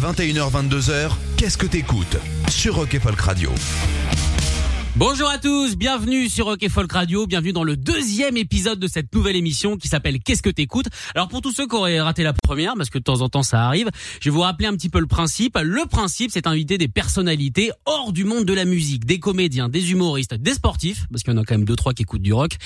[0.00, 2.16] 21h, 22h, qu'est-ce que t'écoutes
[2.48, 3.50] Sur Rock et Folk Radio?
[4.98, 8.88] Bonjour à tous, bienvenue sur Rock et Folk Radio, bienvenue dans le deuxième épisode de
[8.88, 10.86] cette nouvelle émission qui s'appelle Qu'est-ce que t'écoutes?
[11.14, 13.44] Alors pour tous ceux qui auraient raté la première, parce que de temps en temps
[13.44, 13.90] ça arrive,
[14.20, 15.56] je vais vous rappeler un petit peu le principe.
[15.62, 19.92] Le principe c'est inviter des personnalités hors du monde de la musique, des comédiens, des
[19.92, 22.32] humoristes, des sportifs, parce qu'il y en a quand même deux trois qui écoutent du
[22.32, 22.56] rock,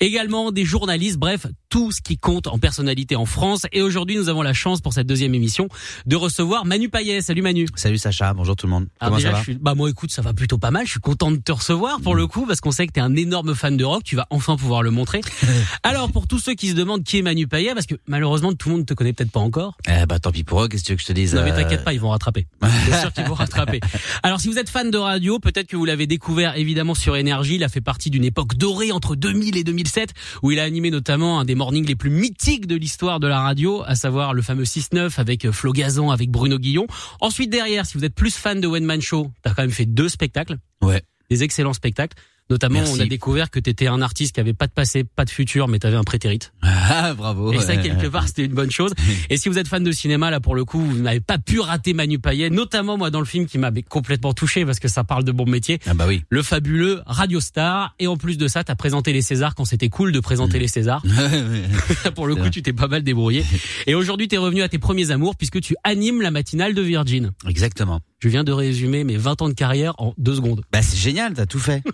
[0.00, 3.62] également des journalistes, bref, tout ce qui compte en personnalité en France.
[3.72, 5.68] Et aujourd'hui nous avons la chance pour cette deuxième émission
[6.04, 7.22] de recevoir Manu Payet.
[7.22, 7.66] Salut Manu.
[7.76, 8.88] Salut Sacha, bonjour tout le monde.
[9.00, 9.38] Alors Comment déjà, ça va?
[9.38, 10.84] je suis- bah moi écoute, ça va plutôt pas mal.
[10.84, 13.14] Je suis content de te recevoir pour le coup parce qu'on sait que t'es un
[13.14, 14.02] énorme fan de rock.
[14.04, 15.20] Tu vas enfin pouvoir le montrer.
[15.82, 18.68] Alors pour tous ceux qui se demandent qui est Manu Payet, parce que malheureusement tout
[18.68, 19.76] le monde ne te connaît peut-être pas encore.
[19.88, 21.42] Eh bah tant pis pour eux, qu'est-ce que tu veux que je te dise Non
[21.44, 22.46] mais euh, t'inquiète pas, ils vont rattraper.
[22.86, 23.80] C'est sûr qu'ils vont rattraper.
[24.22, 27.56] Alors si vous êtes fan de radio, peut-être que vous l'avez découvert évidemment sur Énergie.
[27.56, 30.12] Il a fait partie d'une époque dorée entre 2000 et 2007
[30.42, 33.40] où il a animé notamment un des mornings les plus mythiques de l'histoire de la
[33.40, 36.86] radio, à savoir le fameux 6-9 avec euh, Flo Gazan, avec Bruno Guillon.
[37.20, 39.86] Ensuite derrière, si vous êtes plus fan de One Man Show, t'as quand même fait
[39.86, 41.02] deux spectacles Ouais.
[41.30, 42.16] Des excellents spectacles.
[42.50, 42.94] Notamment, Merci.
[42.96, 45.68] on a découvert que t'étais un artiste qui avait pas de passé, pas de futur,
[45.68, 46.52] mais t'avais un prétérite.
[46.62, 47.52] Ah bravo.
[47.52, 48.92] Et ça, quelque part, c'était une bonne chose.
[49.28, 51.60] Et si vous êtes fan de cinéma, là, pour le coup, vous n'avez pas pu
[51.60, 55.04] rater Manu Payet, notamment moi dans le film qui m'avait complètement touché parce que ça
[55.04, 55.78] parle de bon métier.
[55.86, 56.22] Ah bah oui.
[56.30, 57.94] Le fabuleux Radio Star.
[57.98, 60.68] Et en plus de ça, t'as présenté les Césars quand c'était cool de présenter les
[60.68, 61.02] Césars.
[62.14, 62.50] pour le coup, vrai.
[62.50, 63.44] tu t'es pas mal débrouillé.
[63.86, 67.32] Et aujourd'hui, t'es revenu à tes premiers amours puisque tu animes la matinale de Virgin.
[67.46, 68.00] Exactement.
[68.20, 70.62] Je viens de résumer mes 20 ans de carrière en deux secondes.
[70.72, 71.84] Bah c'est génial, t'as tout fait.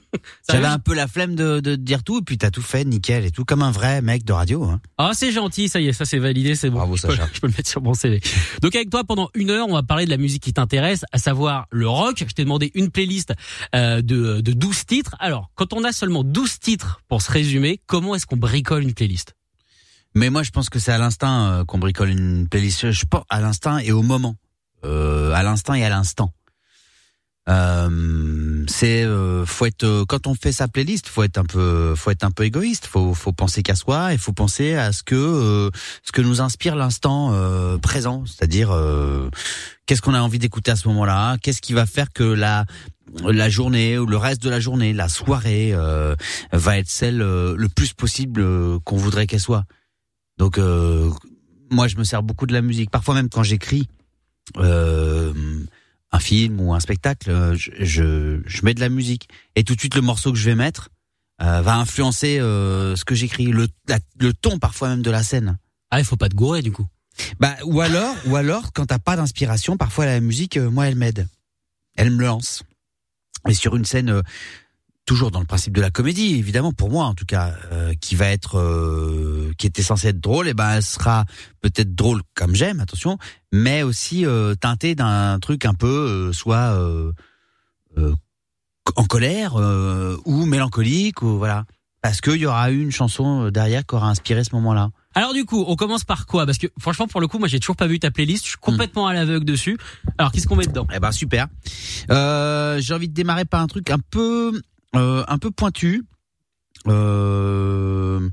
[0.49, 2.84] J'avais va un peu la flemme de, de dire tout et puis t'as tout fait
[2.84, 4.65] nickel et tout comme un vrai mec de radio.
[4.65, 4.81] Hein.
[4.99, 6.77] Ah, c'est gentil, ça y est, ça c'est validé, c'est bon.
[6.77, 7.28] Bravo, je, peux, Sacha.
[7.32, 8.21] je peux le mettre sur mon CV.
[8.60, 11.19] Donc avec toi, pendant une heure, on va parler de la musique qui t'intéresse, à
[11.19, 12.25] savoir le rock.
[12.28, 13.32] Je t'ai demandé une playlist
[13.75, 15.16] euh, de, de 12 titres.
[15.19, 18.93] Alors, quand on a seulement 12 titres pour se résumer, comment est-ce qu'on bricole une
[18.93, 19.34] playlist?
[20.15, 22.91] Mais moi je pense que c'est à l'instinct euh, qu'on bricole une playlist.
[22.91, 24.37] Je pense à l'instinct et au moment.
[24.84, 26.32] Euh, à l'instinct et à l'instant.
[27.49, 31.94] Euh, c'est euh, faut être euh, quand on fait sa playlist, faut être un peu
[31.94, 35.03] faut être un peu égoïste, faut faut penser qu'à soi et faut penser à ce
[35.03, 35.71] que euh,
[36.05, 38.75] ce que nous inspire l'instant euh, présent, c'est-à-dire
[39.84, 42.65] qu'est-ce qu'on a envie d'écouter à ce moment-là, qu'est-ce qui va faire que la
[43.22, 45.75] la journée ou le reste de la journée, la soirée
[46.53, 49.65] va être celle le plus possible qu'on voudrait qu'elle soit?
[50.38, 50.59] Donc
[51.71, 53.87] moi je me sers beaucoup de la musique, parfois même quand j'écris
[54.59, 55.32] euh,
[56.15, 59.75] un film ou un spectacle, euh, je, je, je mets de la musique et tout
[59.75, 60.91] de suite le morceau que je vais mettre
[61.43, 65.23] euh, va influencer euh, ce que j'écris, le, la- le ton parfois même de la
[65.25, 65.59] scène.
[65.91, 66.87] Ah, il faut pas te gourer du coup.
[67.41, 70.97] Bah ou alors ou alors quand t'as pas d'inspiration, parfois la musique, euh, moi elle
[70.97, 71.27] m'aide,
[71.97, 72.63] elle me lance.
[73.49, 74.23] Et sur une scène, euh,
[75.07, 78.15] toujours dans le principe de la comédie, évidemment pour moi en tout cas, euh, qui
[78.15, 81.25] va être, euh, qui était censée être drôle, et ben elle sera
[81.61, 83.19] peut-être drôle comme j'aime, attention,
[83.53, 87.13] mais aussi euh, teintée d'un truc un peu euh, soit euh,
[87.99, 88.15] euh,
[88.97, 91.65] en colère euh, ou mélancolique ou voilà,
[92.01, 94.91] parce qu'il y aura eu une chanson derrière qui aura inspiré ce moment-là.
[95.17, 96.45] Alors du coup, on commence par quoi?
[96.45, 98.45] Parce que franchement, pour le coup, moi j'ai toujours pas vu ta playlist.
[98.45, 99.79] Je suis complètement à l'aveugle dessus.
[100.19, 100.89] Alors qu'est-ce qu'on met dedans?
[100.93, 101.47] Eh ben super.
[102.11, 104.61] Euh, J'ai envie de démarrer par un truc un peu,
[104.94, 106.05] euh, un peu pointu.
[106.87, 108.29] Euh,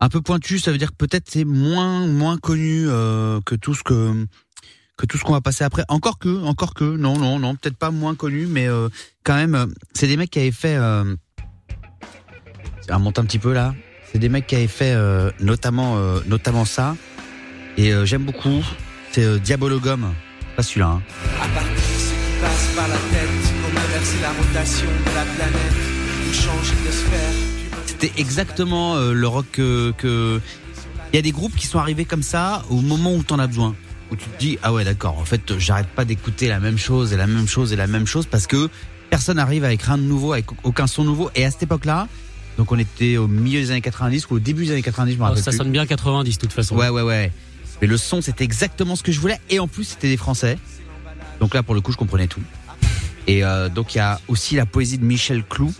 [0.00, 3.74] un peu pointu, ça veut dire que peut-être c'est moins, moins connu euh, que tout
[3.74, 4.26] ce que
[4.96, 5.84] que tout ce qu'on va passer après.
[5.88, 8.68] Encore que, encore que, non, non, non, peut-être pas moins connu, mais
[9.24, 10.76] quand même, c'est des mecs qui avaient fait.
[10.76, 11.16] Euh,
[12.86, 13.74] ça un petit peu là.
[14.12, 14.94] C'est des mecs qui avaient fait
[15.40, 16.96] notamment, notamment ça.
[17.76, 18.64] Et j'aime beaucoup.
[19.10, 20.14] C'est Diabologum.
[20.56, 20.86] Pas celui-là.
[20.86, 21.02] Hein.
[21.40, 23.33] À partir ce qui passe par la tête,
[24.04, 25.72] inverser la rotation de la planète,
[26.28, 27.32] ou changer de sphère.
[27.86, 30.40] C'était exactement euh, le rock que, que
[31.12, 33.46] Il y a des groupes qui sont arrivés comme ça au moment où t'en as
[33.46, 33.74] besoin.
[34.10, 37.12] Où tu te dis, ah ouais, d'accord, en fait, j'arrête pas d'écouter la même chose
[37.12, 38.68] et la même chose et la même chose parce que
[39.10, 41.30] personne n'arrive avec rien de nouveau, avec aucun son nouveau.
[41.34, 42.06] Et à cette époque-là,
[42.58, 45.16] donc on était au milieu des années 90 ou au début des années 90, je
[45.16, 45.58] me Oh, rappelle ça plus.
[45.58, 46.76] sonne bien 90 de toute façon.
[46.76, 47.32] Ouais, ouais, ouais.
[47.80, 49.40] Mais le son, c'était exactement ce que je voulais.
[49.50, 50.58] Et en plus, c'était des Français.
[51.40, 52.40] Donc là, pour le coup, je comprenais tout.
[53.26, 55.72] Et euh, donc, il y a aussi la poésie de Michel Clou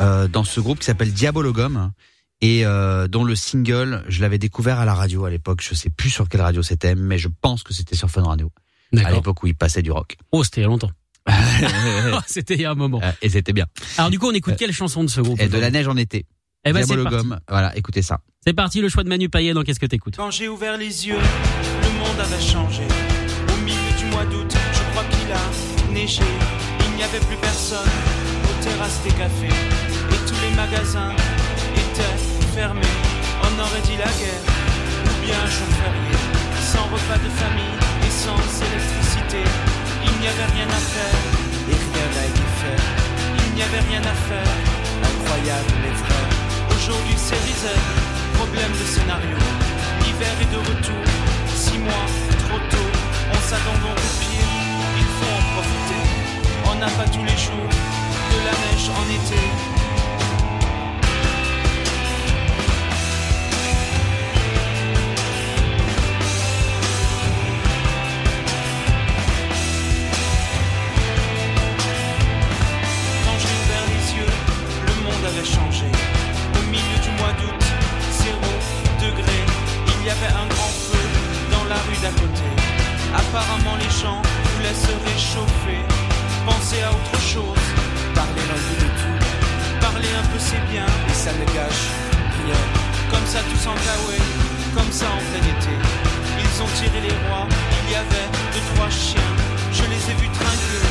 [0.00, 1.92] euh, dans ce groupe qui s'appelle Diabologum.
[2.40, 5.60] Et euh, dont le single, je l'avais découvert à la radio à l'époque.
[5.62, 8.50] Je sais plus sur quelle radio c'était, mais je pense que c'était sur Fun Radio.
[8.96, 10.16] À l'époque où il passait du rock.
[10.32, 10.90] Oh, c'était il y a longtemps.
[11.28, 11.32] Euh,
[12.26, 13.00] c'était il y a un moment.
[13.22, 13.66] et c'était bien.
[13.96, 15.96] Alors du coup, on écoute quelle chanson de ce groupe Et de la neige en
[15.96, 16.26] été.
[16.64, 16.84] Eh ben.
[16.84, 17.38] Diabologum.
[17.48, 18.20] Voilà, écoutez ça.
[18.44, 20.16] C'est parti, le choix de Manu Payet dans Qu'est-ce que t'écoutes?
[20.16, 22.82] Quand j'ai ouvert les yeux, le monde avait changé.
[22.82, 26.22] Au milieu du mois d'août, je crois qu'il a neigé.
[27.02, 27.92] Il n'y avait plus personne
[28.46, 29.50] aux terrasses des cafés.
[29.50, 31.10] Et tous les magasins
[31.74, 32.16] étaient
[32.54, 32.96] fermés.
[33.42, 34.46] On aurait dit la guerre,
[35.02, 36.14] ou bien un jour férié.
[36.62, 37.76] Sans repas de famille
[38.06, 39.42] et sans électricité.
[40.06, 41.18] Il n'y avait rien à faire,
[41.74, 42.82] et rien n'a été fait.
[43.34, 44.54] Il n'y avait rien à faire,
[45.02, 46.22] incroyable mais vrai.
[46.70, 47.82] Aujourd'hui c'est Rizet,
[48.38, 49.38] problème de scénario.
[50.06, 51.04] L'hiver est de retour,
[51.50, 52.06] six mois,
[52.46, 52.90] trop tôt.
[53.34, 54.50] On s'attend au pire,
[55.02, 56.01] il faut en profiter.
[56.82, 57.68] N'a pas tous les jours
[58.32, 59.40] de la neige en été.
[73.24, 74.32] Quand j'ai ouvert les yeux,
[74.88, 75.86] le monde avait changé.
[76.56, 77.64] Au milieu du mois d'août,
[78.10, 78.50] zéro
[79.00, 79.38] degré,
[79.86, 80.98] il y avait un grand feu
[81.52, 82.42] dans la rue d'à côté.
[83.14, 84.20] Apparemment les gens
[84.56, 85.80] voulaient se réchauffer,
[86.46, 87.64] penser à autre chose,
[88.14, 89.18] parler un peu de tout.
[89.80, 91.86] Parler un peu c'est bien, et ça ne gâche
[92.44, 92.62] rien.
[93.10, 94.30] Comme ça tous en kawaii,
[94.74, 95.74] comme ça en plein été.
[96.42, 97.46] Ils ont tiré les rois,
[97.82, 99.32] il y avait deux trois chiens.
[99.72, 100.82] Je les ai vus trinquer,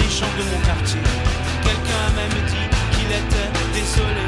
[0.00, 1.04] les gens de mon quartier.
[1.64, 4.26] Quelqu'un a même dit qu'il était désolé.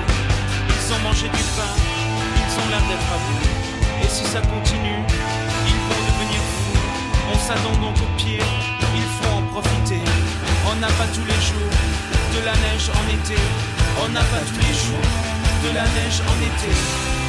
[0.68, 1.72] Ils ont mangé du pain,
[2.42, 3.44] ils ont l'air d'être à bout.
[4.04, 5.02] Et si ça continue,
[5.70, 6.82] ils vont devenir fous.
[7.32, 8.44] On s'attend donc au pire,
[8.94, 10.01] il faut en profiter.
[10.72, 11.70] On n'a pas tous les jours
[12.34, 13.38] de la neige en été.
[14.02, 15.06] On n'a pas tous les jours
[15.64, 17.21] de la neige en été.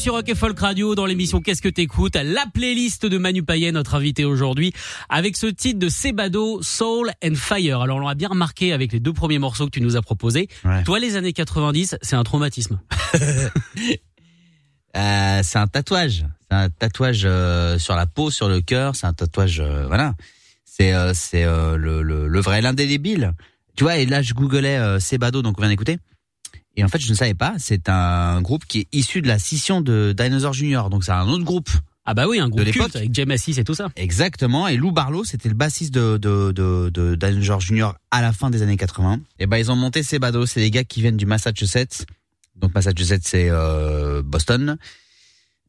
[0.00, 3.70] Sur Rock et Folk Radio dans l'émission Qu'est-ce que t'écoutes La playlist de Manu Payet,
[3.70, 4.72] notre invité aujourd'hui,
[5.10, 7.82] avec ce titre de Sebado, Soul and Fire.
[7.82, 10.48] Alors on l'a bien remarqué avec les deux premiers morceaux que tu nous as proposés.
[10.64, 10.84] Ouais.
[10.84, 12.80] Toi, les années 90, c'est un traumatisme.
[14.96, 16.24] Euh, c'est un tatouage.
[16.50, 18.96] C'est un tatouage euh, sur la peau, sur le cœur.
[18.96, 20.14] C'est un tatouage, euh, voilà.
[20.64, 23.34] C'est c'est le, le, le vrai, l'indélébile.
[23.76, 25.98] Tu vois, et là, je googlais Sebado, donc on vient d'écouter.
[26.76, 27.54] Et en fait, je ne savais pas.
[27.58, 30.90] C'est un groupe qui est issu de la scission de Dinosaur Junior.
[30.90, 31.70] Donc c'est un autre groupe.
[32.06, 33.88] Ah bah oui, un groupe De culte avec James Assis et tout ça.
[33.96, 34.66] Exactement.
[34.66, 38.50] Et Lou Barlow, c'était le bassiste de, de, de, de Dinosaur Junior à la fin
[38.50, 39.20] des années 80.
[39.38, 40.46] Et ben, ils ont monté Sebado.
[40.46, 42.06] C'est des gars qui viennent du Massachusetts.
[42.56, 44.76] Donc, Massachusetts, c'est euh, Boston.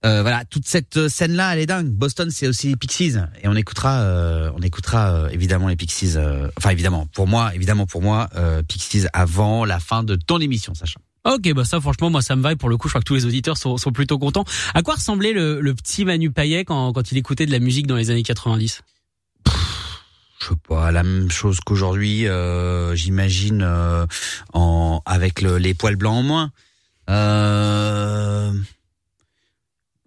[0.03, 1.87] Euh, voilà, toute cette scène-là, elle est dingue.
[1.91, 3.13] Boston, c'est aussi les Pixies.
[3.43, 6.13] Et on écoutera, euh, on écoutera euh, évidemment les Pixies.
[6.15, 10.39] euh, enfin, évidemment, pour moi, évidemment pour moi, euh, Pixies avant la fin de ton
[10.39, 10.99] émission, Sacha.
[11.23, 13.05] Ok, bah ça franchement, moi ça me va et pour le coup, je crois que
[13.05, 14.43] tous les auditeurs sont, sont plutôt contents.
[14.73, 17.85] À quoi ressemblait le, le petit Manu Payet quand, quand il écoutait de la musique
[17.85, 18.81] dans les années 90
[20.41, 24.07] je sais pas, la même chose qu'aujourd'hui, euh, j'imagine, euh,
[24.53, 26.51] en avec le- les poils blancs en moins.
[27.11, 28.51] Euh,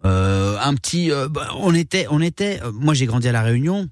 [0.04, 2.60] euh, un petit, euh, bah, on était, on était.
[2.62, 3.88] euh, moi, j'ai grandi à la Réunion.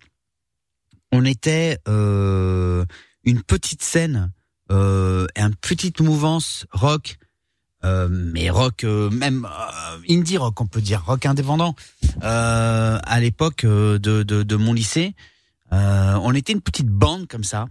[1.13, 2.85] On était euh,
[3.25, 4.33] une petite scène,
[4.71, 7.19] euh, une petite mouvance rock,
[7.85, 9.47] euh, mais rock, même
[10.09, 11.75] indie rock, on peut dire rock indépendant.
[12.23, 15.15] À l'époque de, de, de mon lycée.
[15.71, 17.67] On était une petite bande comme ça.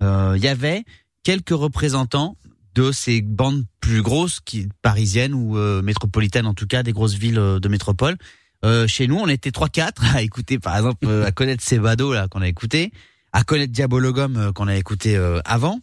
[0.00, 0.84] Il y avait
[1.22, 2.36] quelques représentants
[2.74, 7.14] de ces bandes plus grosses, qui, parisiennes ou euh, métropolitaines en tout cas, des grosses
[7.14, 8.16] villes euh, de métropole.
[8.64, 12.12] Euh, chez nous, on était trois quatre à écouter, par exemple, euh, à connaître Sebado
[12.12, 12.92] là qu'on a écouté,
[13.32, 15.80] à connaître Diabologum euh, qu'on a écouté euh, avant.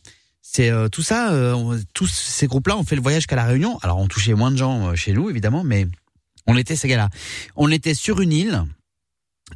[0.50, 1.54] C'est tout ça,
[1.94, 3.78] tous ces groupes-là ont fait le voyage qu'à la Réunion.
[3.80, 5.88] Alors on touchait moins de gens chez nous évidemment, mais
[6.48, 7.10] on était ces gars-là.
[7.58, 8.64] On était sur une île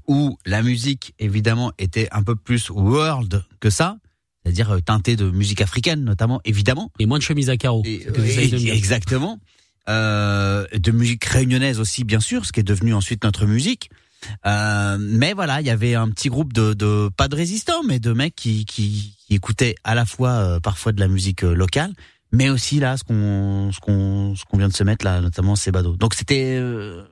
[0.09, 3.99] où la musique évidemment était un peu plus world que ça,
[4.43, 6.91] c'est-à-dire euh, teintée de musique africaine notamment évidemment.
[6.99, 7.83] Et moins de chemise à carreaux.
[7.85, 8.07] Et-
[8.67, 9.39] et- exactement.
[9.89, 13.89] Euh, de musique réunionnaise aussi bien sûr, ce qui est devenu ensuite notre musique.
[14.45, 17.99] Euh, mais voilà, il y avait un petit groupe de, de pas de résistants, mais
[17.99, 21.53] de mecs qui, qui, qui écoutaient à la fois euh, parfois de la musique euh,
[21.55, 21.91] locale,
[22.31, 25.55] mais aussi là ce qu'on ce qu'on ce qu'on vient de se mettre là, notamment
[25.55, 25.97] Sebado.
[25.97, 27.03] Donc c'était euh,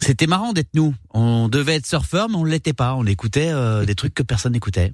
[0.00, 0.94] c'était marrant d'être nous.
[1.12, 2.94] On devait être surfeur, mais on l'était pas.
[2.94, 4.92] On écoutait euh, des trucs que personne n'écoutait.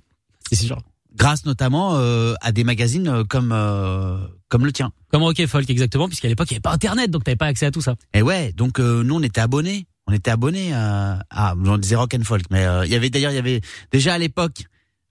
[0.57, 0.83] C'est sûr.
[1.17, 4.93] Grâce notamment euh, à des magazines euh, comme euh, comme le tien.
[5.11, 7.67] Comme Rock Folk exactement, puisqu'à l'époque il n'y avait pas Internet, donc t'avais pas accès
[7.67, 7.97] à tout ça.
[8.15, 9.87] Et ouais, donc euh, nous on était abonnés.
[10.07, 13.11] On était abonnés à, à on disait rock and folk, mais euh, il y avait
[13.11, 13.61] d'ailleurs il y avait
[13.93, 14.65] déjà à l'époque,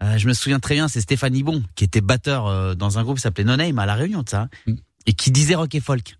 [0.04, 3.04] euh, je me souviens très bien, c'est Stéphanie Bon qui était batteur euh, dans un
[3.04, 4.74] groupe qui s'appelait No Name à la Réunion de ça, Mm.
[5.06, 6.16] et qui disait rock et folk.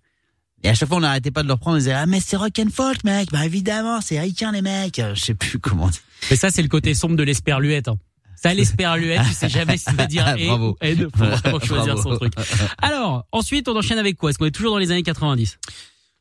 [0.62, 2.36] Et à chaque fois on n'arrêtait pas de leur prendre, on disait ah mais c'est
[2.36, 5.90] rock and folk mec, bah évidemment c'est haïtien les mecs, je sais plus comment.
[6.30, 7.88] Mais ça, c'est le côté sombre de l'esperluette.
[7.88, 7.96] Hein.
[8.42, 10.76] Ça, l'esperluette, tu sais jamais si tu vas dire et Bravo.
[10.82, 11.10] ou.
[11.16, 12.10] Faut vraiment choisir Bravo.
[12.12, 12.32] son truc.
[12.80, 14.30] Alors, ensuite, on enchaîne avec quoi?
[14.30, 15.58] Est-ce qu'on est toujours dans les années 90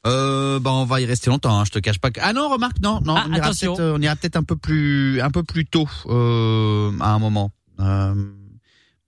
[0.07, 2.11] Euh, bah on va y rester longtemps, hein, je te cache pas.
[2.11, 2.20] Que...
[2.24, 3.75] Ah non, remarque, non, non, Ah, on ira attention.
[3.75, 7.51] peut-être, on ira peut-être un peu plus, un peu plus tôt euh, à un moment.
[7.79, 8.13] Euh,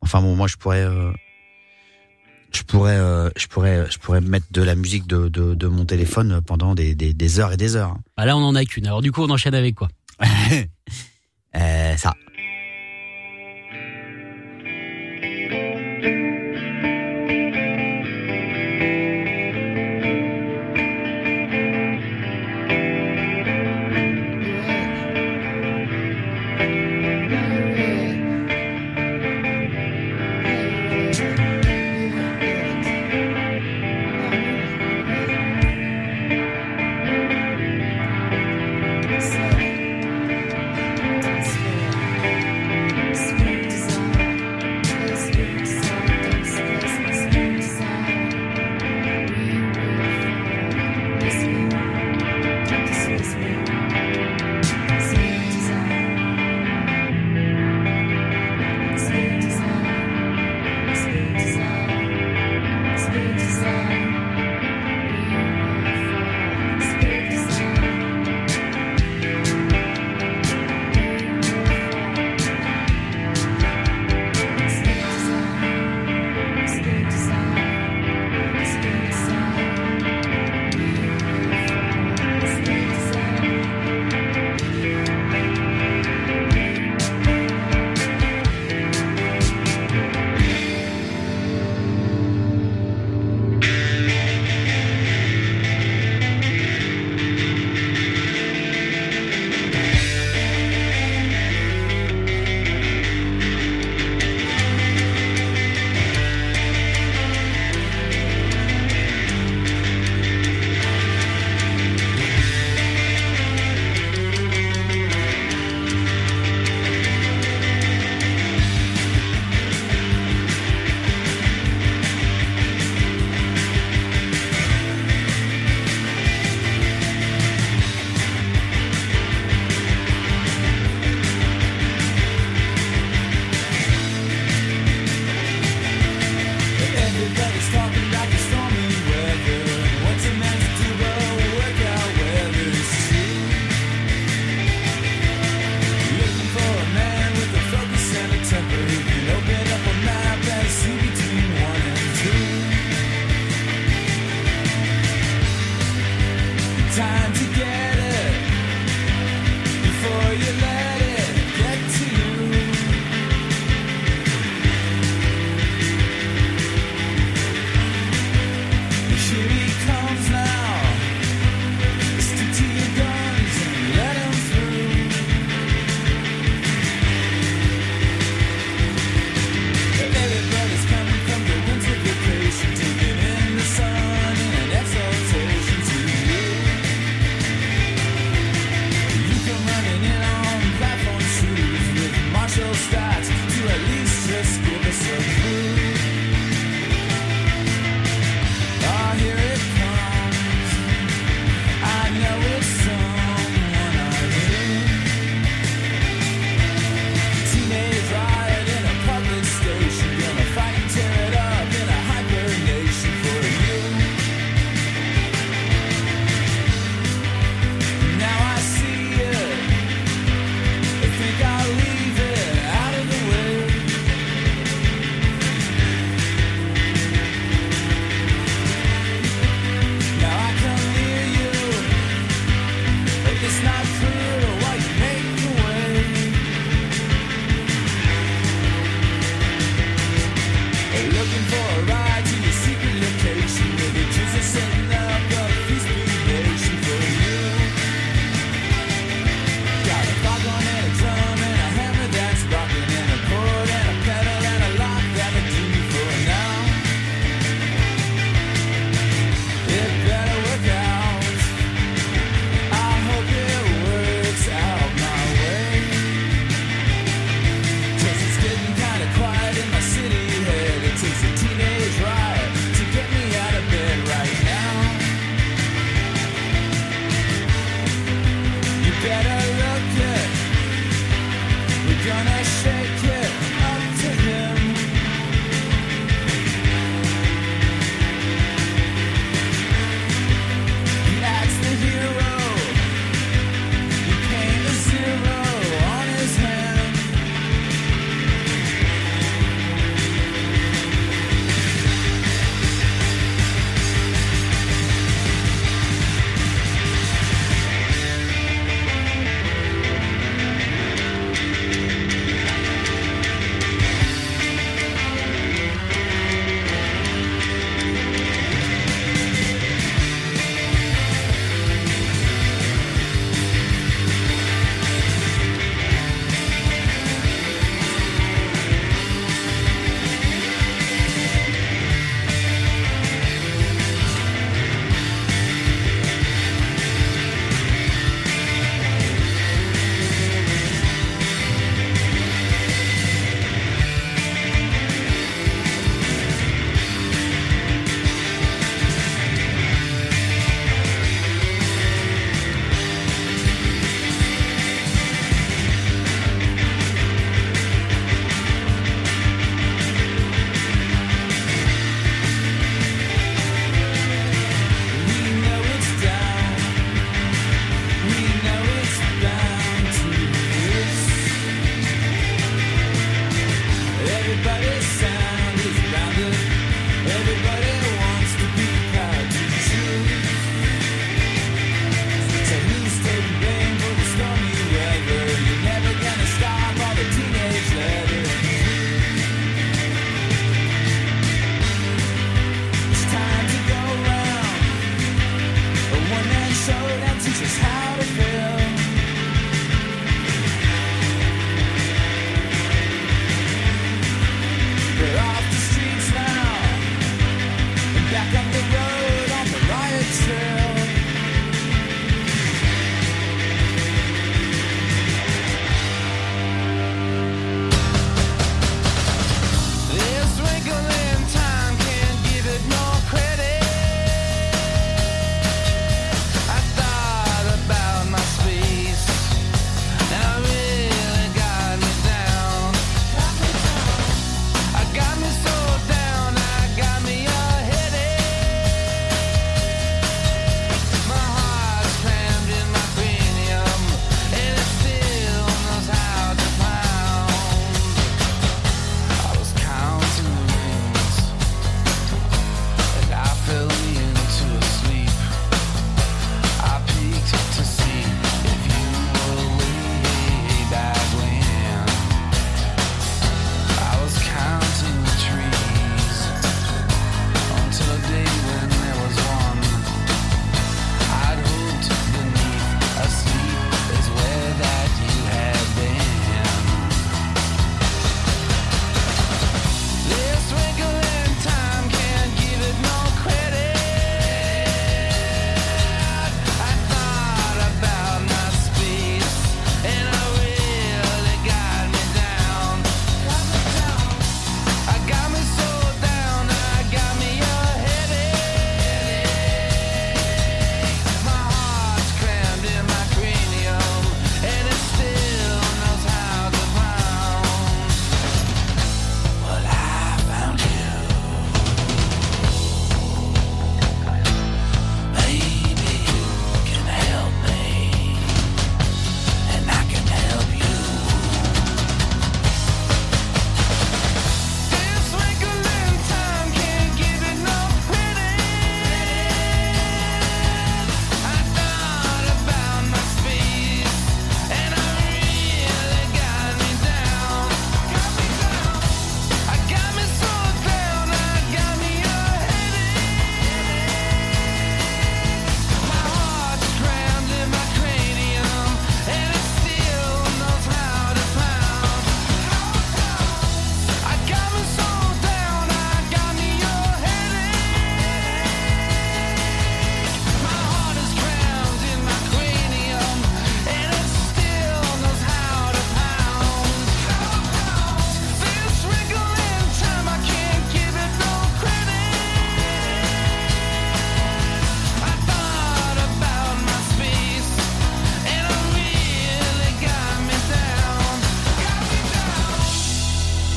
[0.01, 1.11] enfin bon, moi je pourrais, euh,
[2.53, 5.83] je pourrais, euh, je pourrais, je pourrais mettre de la musique de, de, de mon
[5.85, 7.95] téléphone pendant des, des, des heures et des heures.
[8.17, 8.87] bah Là, on en a qu'une.
[8.87, 9.89] Alors du coup, on enchaîne avec quoi?
[11.53, 12.13] Euh, ça.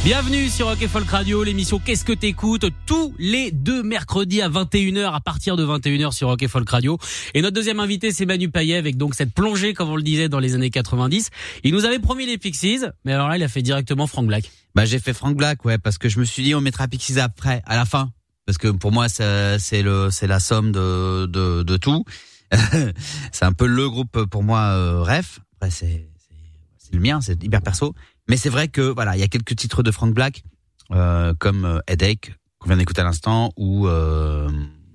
[0.05, 4.51] Bienvenue sur Rock et Folk Radio, l'émission Qu'est-ce que t'écoutes tous les deux mercredis à
[4.51, 6.99] 21h à partir de 21h sur Rock et Folk Radio.
[7.33, 10.29] Et notre deuxième invité c'est Manu Payet avec donc cette plongée comme on le disait
[10.29, 11.31] dans les années 90.
[11.63, 14.51] Il nous avait promis les Pixies, mais alors là il a fait directement Frank Black.
[14.75, 17.19] Bah j'ai fait Frank Black ouais parce que je me suis dit on mettra Pixies
[17.19, 18.11] après à la fin
[18.45, 22.05] parce que pour moi c'est c'est le c'est la somme de de, de tout.
[23.33, 25.41] c'est un peu le groupe pour moi euh, ref.
[25.57, 26.11] Après c'est
[26.77, 27.95] c'est le mien, c'est hyper perso.
[28.29, 30.43] Mais c'est vrai que voilà, il y a quelques titres de Frank Black
[30.93, 34.49] euh, comme euh, Headache qu'on vient d'écouter à l'instant ou euh,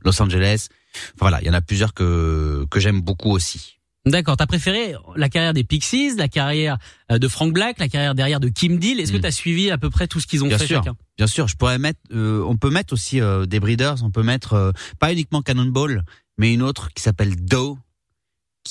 [0.04, 0.68] Los Angeles.
[0.96, 3.76] Enfin, voilà, il y en a plusieurs que que j'aime beaucoup aussi.
[4.06, 6.78] D'accord, t'as préféré la carrière des Pixies, la carrière
[7.12, 9.00] euh, de Frank Black, la carrière derrière de Kim Deal?
[9.00, 9.22] Est-ce que Mm.
[9.22, 10.78] t'as suivi à peu près tout ce qu'ils ont Bien fait sûr.
[10.84, 10.96] chacun?
[11.18, 14.24] Bien sûr, je pourrais mettre, euh, on peut mettre aussi euh, des Breeders, on peut
[14.24, 16.04] mettre euh, pas uniquement Cannonball,
[16.38, 17.78] mais une autre qui s'appelle Doe,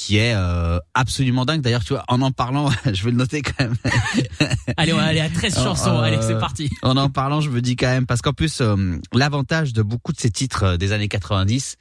[0.01, 1.61] qui est euh, absolument dingue.
[1.61, 3.75] D'ailleurs, tu vois, en en parlant, je vais le noter quand même.
[4.77, 5.91] Allez, on va aller à 13 Oh, chansons.
[5.99, 6.71] euh, Allez, c'est parti.
[6.83, 10.13] en en parlant, je me dis quand même parce qu'en plus, euh, l'avantage de beaucoup
[10.13, 11.75] de ces titres des années 90,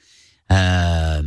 [0.50, 1.22] euh,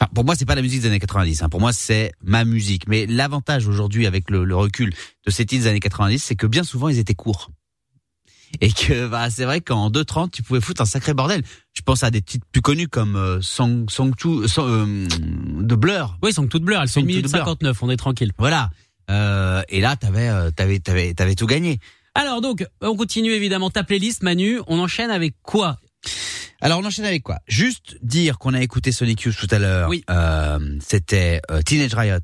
[0.00, 2.46] enfin pour moi c'est pas la musique des années 90, hein, pour moi c'est ma
[2.46, 2.88] musique.
[2.88, 4.94] Mais l'avantage aujourd'hui avec le, le recul
[5.26, 7.50] de ces titres des années 90, c'est que bien souvent ils étaient courts.
[8.60, 11.42] Et que bah c'est vrai qu'en 2.30 tu pouvais foutre un sacré bordel.
[11.72, 15.08] Je pense à des titres plus connus comme euh, Song Song Two, Song- euh,
[15.62, 16.18] de Blur.
[16.22, 16.76] Oui, sont toutes bleues.
[16.80, 17.40] Elles sont Sont 1 minute toutes bleues.
[17.40, 17.82] 59.
[17.82, 18.32] On est tranquille.
[18.38, 18.70] Voilà.
[19.10, 21.78] Euh, et là t'avais euh, t'avais t'avais t'avais tout gagné.
[22.14, 24.58] Alors donc, on continue évidemment ta playlist, Manu.
[24.66, 25.78] On enchaîne avec quoi?
[26.60, 27.38] Alors on enchaîne avec quoi?
[27.46, 29.88] Juste dire qu'on a écouté Sonic Youth tout à l'heure.
[29.88, 30.04] Oui.
[30.10, 32.18] Euh, C'était euh, Teenage Riot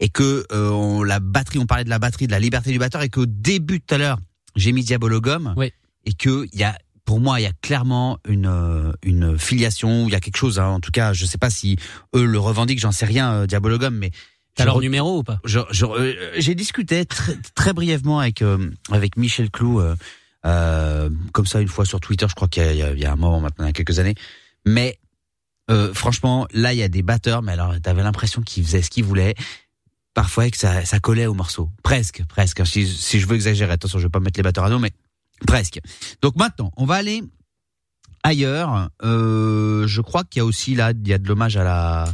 [0.00, 2.78] et que euh, on, la batterie, on parlait de la batterie, de la liberté du
[2.78, 4.18] batteur et qu'au début tout à l'heure
[4.56, 5.72] j'ai mis Diabolo Gum Oui.
[6.04, 10.06] et que il y a pour moi il y a clairement une euh, une filiation,
[10.08, 10.58] il y a quelque chose.
[10.58, 11.76] Hein, en tout cas, je sais pas si
[12.16, 14.10] eux le revendiquent, j'en sais rien euh, Diabolo Gum, mais
[14.56, 15.38] T'as leur numéro ou pas?
[15.44, 19.94] euh, j'ai discuté très, très brièvement avec euh, avec Michel Clou, euh,
[20.46, 23.04] euh, comme ça une fois sur Twitter, je crois qu'il y y a- il y
[23.04, 24.14] a un moment maintenant, il y a quelques années.
[24.64, 24.98] Mais
[25.70, 28.90] euh, franchement, là il y a des batteurs, mais alors t'avais l'impression qu'ils faisaient ce
[28.90, 29.34] qu'ils voulaient.
[30.16, 32.66] Parfois que ça, ça collait au morceau, presque, presque.
[32.66, 34.90] Si, si je veux exagérer, attention, je vais pas mettre les batteurs à dos, mais
[35.46, 35.78] presque.
[36.22, 37.22] Donc maintenant, on va aller
[38.22, 38.88] ailleurs.
[39.04, 42.06] Euh, je crois qu'il y a aussi là, il y a de l'hommage à la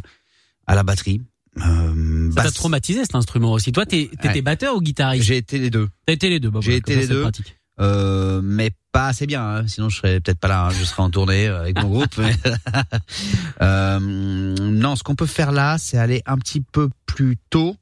[0.66, 1.20] à la batterie.
[1.64, 3.70] Euh, Ça t'a traumatisé cet instrument aussi.
[3.70, 4.42] Toi, t'étais Ouais.
[4.42, 5.88] batteur ou guitariste J'ai été les deux.
[6.04, 6.50] T'as été les deux.
[6.50, 7.22] Bah, J'ai été les deux.
[7.22, 7.56] pratique.
[7.80, 9.66] Euh, mais pas assez bien, hein.
[9.68, 10.70] sinon je serais peut-être pas là, hein.
[10.70, 12.18] je serais en tournée euh, avec mon groupe.
[12.18, 12.34] mais-
[13.62, 17.76] Euh, non, ce qu'on peut faire là, c'est aller un petit peu plus tôt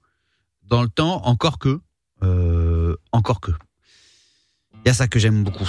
[0.70, 1.80] dans le temps, encore que,
[2.22, 3.50] euh, encore que.
[4.72, 5.68] Il y a ça que j'aime beaucoup.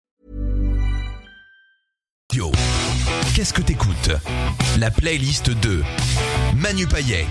[3.35, 4.11] Qu'est-ce que t'écoutes?
[4.77, 5.83] La playlist de
[6.55, 7.25] Manu Payet.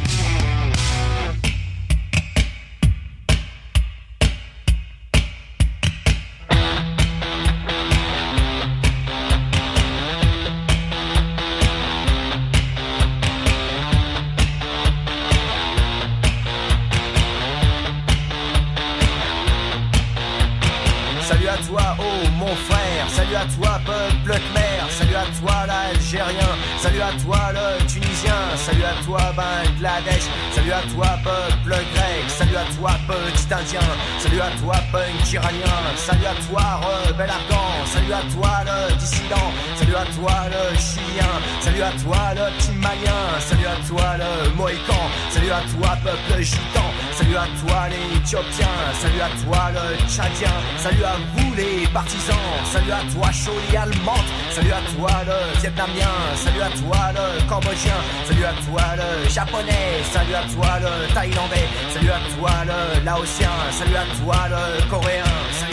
[26.10, 28.34] Salut à toi, le Tunisien.
[28.56, 30.24] Salut à toi, Bangladesh.
[30.52, 32.24] Salut à toi, peuple grec.
[32.26, 33.80] Salut à toi, petit indien.
[34.18, 35.78] Salut à toi, punk iranien.
[35.94, 37.86] Salut à toi, rebelle afghan.
[37.86, 39.52] Salut à toi, le dissident.
[39.76, 41.30] Salut à toi, le chilien.
[41.60, 43.22] Salut à toi, le petit malien.
[43.38, 45.02] Salut à toi, le mohican.
[45.30, 46.90] Salut à toi, peuple gitan.
[47.20, 48.78] Salut à toi, les éthiopiens.
[48.94, 50.56] Salut à toi, le tchadien.
[50.78, 52.34] Salut à vous, les partisans.
[52.64, 54.24] Salut à toi, Choli allemande.
[54.50, 56.14] Salut à toi, le vietnamien.
[56.34, 58.00] Salut à toi, le cambodgien.
[58.24, 60.00] Salut à toi, le japonais.
[60.10, 61.68] Salut à toi, le thaïlandais.
[61.92, 63.52] Salut à toi, le laotien.
[63.70, 65.24] Salut à toi, le coréen.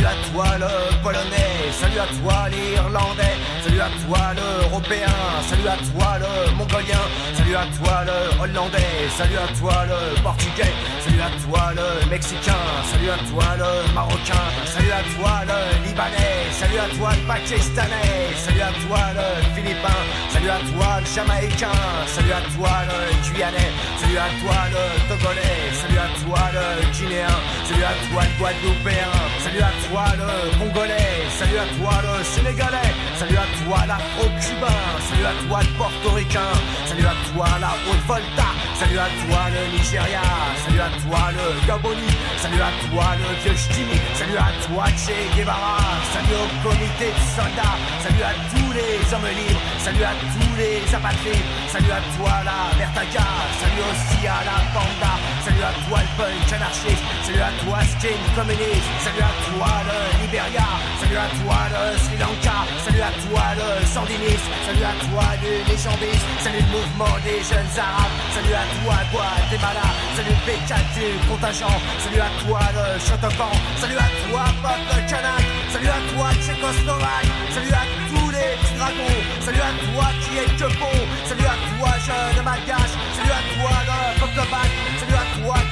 [0.08, 1.68] À toi, le polonais.
[1.72, 3.36] Salut à toi, l'irlandais.
[3.62, 5.18] Salut à toi, l'européen.
[5.50, 7.04] Salut à toi, le mongolien.
[7.36, 8.96] Salut à toi, le hollandais.
[9.18, 10.74] Salut à toi, le portugais.
[11.04, 12.64] Salut à toi, le mexicain.
[12.90, 14.48] Salut à toi, le marocain.
[14.66, 16.40] Salut à toi, le libanais.
[16.52, 18.32] Salut à toi, le pakistanais.
[18.46, 20.00] Salut à toi, le philippin.
[20.32, 21.80] Salut à toi, le jamaïcain.
[22.16, 22.98] Salut à toi, le
[23.28, 23.72] guyanais.
[24.00, 25.60] Salut à toi, le togolais.
[25.82, 25.97] Salut
[26.28, 27.28] toi, le guinéen.
[27.64, 29.12] Salut à toi, le guadeloupéen.
[29.44, 31.24] Salut à toi, le congolais.
[31.40, 32.94] Salut à toi, le sénégalais.
[33.16, 34.82] Salut à toi, l'afro-cubain.
[35.10, 36.54] Salut à toi, le portoricain.
[36.86, 38.50] Salut à toi, la Haute-Volta.
[38.80, 40.22] Salut à toi, le Nigeria.
[40.66, 42.12] Salut à toi, le Gaboni.
[42.38, 43.58] Salut à toi, le vieux.
[43.58, 45.78] Salut à toi, Che Guevara.
[46.14, 47.78] Salut au comité de soldats.
[48.04, 49.62] Salut à tous les hommes libres.
[49.80, 51.50] Salut à tous les apatrides.
[51.72, 53.28] Salut à toi, la Vertaga.
[53.62, 55.14] Salut aussi à la Panda.
[55.46, 58.90] Salut à toi, le Salut à toi, skin communiste.
[59.06, 60.66] Salut à toi, le Liberia.
[61.00, 62.66] Salut à toi, le Sri Lanka.
[62.84, 64.50] Salut à toi, le sandiniste.
[64.66, 66.26] Salut à toi, le légendiste.
[66.42, 68.18] Salut le mouvement des jeunes arabes.
[68.34, 69.88] Salut à toi, Guatemala.
[70.18, 70.58] Salut le
[70.98, 71.78] du contingent.
[72.02, 73.54] Salut à toi, le Shotokan.
[73.78, 75.46] Salut à toi, peuple kanak.
[75.70, 77.30] Salut à toi, Tchécoslovaque.
[77.54, 79.22] Salut à tous les petits dragons.
[79.46, 80.98] Salut à toi qui est que bon.
[81.30, 82.96] Salut à toi, jeune malgache.
[83.14, 84.72] Salut à toi, le peuple bac.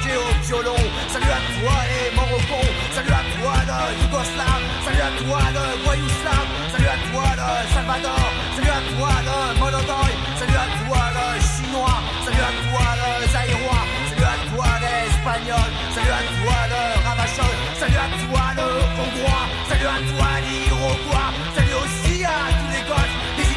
[0.06, 0.76] Au violon.
[1.08, 2.70] Salut à toi, les Morocons.
[2.94, 4.64] Salut à toi, le Yougoslave.
[4.84, 6.48] Salut à toi, le Voyouslave.
[6.72, 8.26] Salut à toi, le Salvador.
[8.54, 10.12] Salut à toi, le Monodoy.
[10.38, 11.98] Salut à toi, le Chinois.
[12.24, 13.84] Salut à toi, le Zaïrois.
[14.10, 15.70] Salut à toi, l'Espagnol.
[15.94, 17.56] Salut à toi, le Ravachol.
[17.80, 18.68] Salut à toi, le
[19.02, 19.44] Hongrois.
[19.68, 21.28] Salut à toi, l'Iroquois.
[21.56, 23.16] Salut aussi à tous les gosses.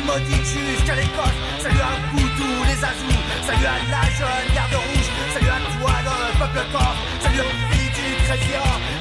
[0.09, 1.37] Des îles jusqu'à l'Écosse.
[1.61, 3.21] Salut à vous tous les Azous.
[3.45, 5.08] Salut à la jeune garde rouge.
[6.49, 8.25] Salut aux filles du.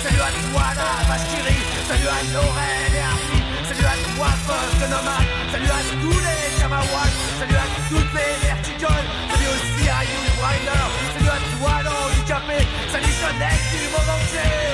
[0.03, 1.65] Salut à toi, la Bastillerie.
[1.89, 3.69] Salut à Lorraine et.
[3.69, 5.29] Salut à toi, peuple nomade.
[5.51, 7.15] Salut à tous les Kamawats.
[7.39, 9.09] Salut à toutes les verticoles.
[9.33, 10.89] Salut aussi à Hugh Reiner.
[11.15, 12.67] Salut à toi, l'handicapé.
[12.93, 14.68] Salut jeunesse du monde entier.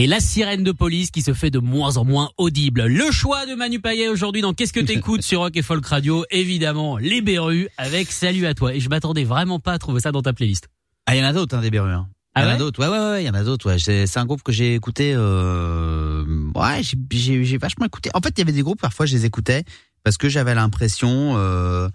[0.00, 2.86] Et la sirène de police qui se fait de moins en moins audible.
[2.86, 6.24] Le choix de Manu Payet aujourd'hui dans Qu'est-ce que t'écoutes sur Rock et Folk Radio
[6.30, 8.74] Évidemment, les Berus avec Salut à toi.
[8.74, 10.68] Et je m'attendais vraiment pas à trouver ça dans ta playlist.
[11.04, 11.92] Ah, il y en a d'autres, hein, des Berus.
[11.92, 12.08] Hein.
[12.34, 13.68] Il y Ah en a ouais d'autres, ouais, ouais, ouais, il y en a d'autres,
[13.68, 13.78] ouais.
[13.78, 16.24] C'est un groupe que j'ai écouté, euh...
[16.54, 16.80] ouais,
[17.10, 18.08] j'ai- vachement écouté.
[18.14, 19.64] En fait, il y avait des groupes, parfois, je les écoutais
[20.02, 21.90] parce que j'avais l'impression, euh,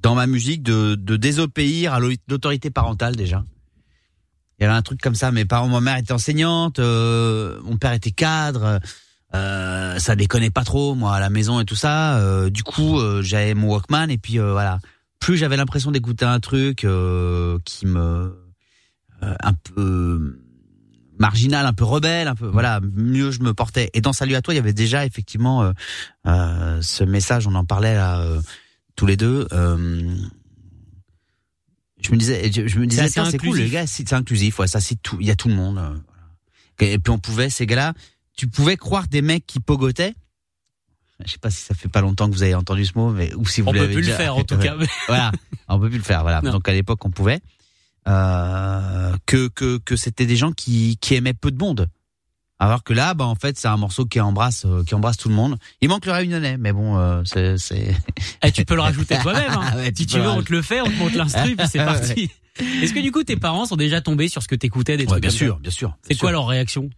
[0.00, 3.42] dans ma musique, de, de désobéir à l'au- l'autorité parentale, déjà.
[4.58, 5.30] Il y avait un truc comme ça.
[5.30, 8.80] Mes parents, ma mère était enseignante, euh, mon père était cadre,
[9.34, 12.18] euh, ça déconnait pas trop, moi, à la maison et tout ça.
[12.18, 14.80] Euh, du coup, euh, j'avais mon Walkman et puis, euh, voilà.
[15.20, 18.36] Plus j'avais l'impression d'écouter un truc euh, qui me
[19.20, 20.38] un peu
[21.18, 23.90] marginal, un peu rebelle, un peu voilà, mieux je me portais.
[23.94, 25.72] Et dans Salut à toi, il y avait déjà effectivement
[26.26, 28.40] euh, ce message, on en parlait là euh,
[28.94, 29.48] tous les deux.
[32.00, 34.80] Je me disais, je, je me disais, c'est cool, les gars, c'est inclusif, ouais, ça
[34.80, 35.78] c'est tout, il y a tout le monde.
[35.78, 35.96] euh.
[36.84, 37.92] Et puis on pouvait, ces gars-là,
[38.36, 40.14] tu pouvais croire des mecs qui pogotaient.
[41.24, 43.34] Je sais pas si ça fait pas longtemps que vous avez entendu ce mot, mais
[43.34, 44.76] ou si vous On peut plus le faire en tout cas.
[45.08, 45.32] voilà,
[45.68, 46.22] on peut plus le faire.
[46.22, 46.40] Voilà.
[46.42, 46.52] Non.
[46.52, 47.40] Donc à l'époque, on pouvait.
[48.06, 51.88] Euh, que que que c'était des gens qui qui aimaient peu de monde.
[52.60, 55.28] Alors que là, bah en fait, c'est un morceau qui embrasse euh, qui embrasse tout
[55.28, 55.56] le monde.
[55.80, 57.94] Il manque le réunionnais, mais bon, euh, c'est c'est.
[58.44, 59.52] Eh, tu peux le rajouter toi-même.
[59.52, 59.64] Hein.
[59.72, 61.66] Ah ouais, tu si tu veux, on te le fait, on te monte l'instru, puis
[61.70, 62.30] c'est parti.
[62.82, 65.08] Est-ce que du coup tes parents sont déjà tombés sur ce que t'écoutais des Ouais,
[65.10, 65.96] trucs bien comme sûr, ça bien sûr.
[66.02, 66.32] C'est quoi sûr.
[66.38, 66.90] leur réaction?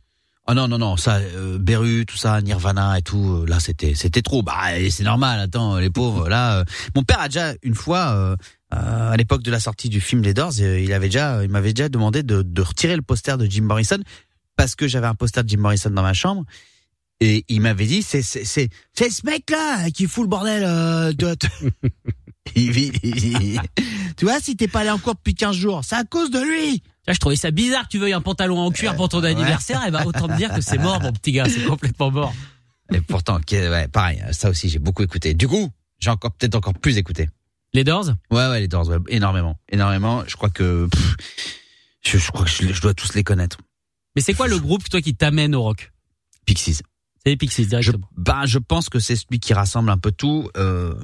[0.46, 3.94] Ah non non non, ça euh, Beru, tout ça, Nirvana et tout, euh, là c'était
[3.94, 4.42] c'était trop.
[4.42, 6.60] Bah et c'est normal, attends, les pauvres là.
[6.60, 6.64] euh,
[6.96, 8.36] mon père a déjà une fois euh,
[8.74, 11.50] euh, à l'époque de la sortie du film Les Doors, euh, il avait déjà il
[11.50, 13.98] m'avait déjà demandé de de retirer le poster de Jim Morrison
[14.60, 16.44] parce que j'avais un poster de Jim Morrison dans ma chambre.
[17.20, 20.62] Et il m'avait dit, c'est c'est c'est c'est ce mec là qui fout le bordel.
[20.66, 21.34] Euh, de...
[22.56, 23.60] Il vit- il-
[24.16, 26.40] tu vois, si t'es pas allé en cours depuis 15 jours, c'est à cause de
[26.40, 26.82] lui.
[27.06, 29.86] Là, je trouvais ça bizarre que tu veuilles un pantalon en cuir pour ton anniversaire.
[29.86, 32.34] Et bah autant te dire que c'est mort, mon petit gars, c'est complètement mort.
[32.92, 35.32] Et pourtant, ouais, pareil, ça aussi j'ai beaucoup écouté.
[35.34, 37.28] Du coup, j'ai encore peut-être encore plus écouté.
[37.72, 38.06] Les Doors?
[38.32, 40.24] Ouais, ouais, les Doors, ouais, énormément, énormément.
[40.26, 41.16] Je crois que pff,
[42.02, 43.58] je, je crois que je, je dois tous les connaître.
[44.20, 45.92] Mais c'est quoi le groupe toi qui t'amène au rock?
[46.44, 46.74] Pixies.
[46.74, 48.06] C'est les Pixies Je, directement.
[48.18, 50.50] ben, je pense que c'est celui qui rassemble un peu tout.
[50.58, 50.94] Euh...